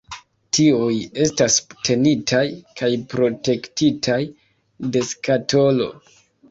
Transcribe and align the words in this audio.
Tiuj 0.57 0.95
estas 1.25 1.57
subtenitaj 1.59 2.41
kaj 2.81 2.91
protektitaj 3.13 4.21
de 4.97 5.09
skatolo. 5.15 5.97